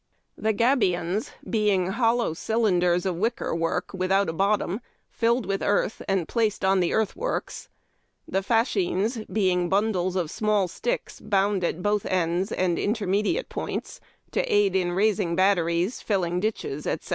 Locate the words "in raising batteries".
14.75-16.01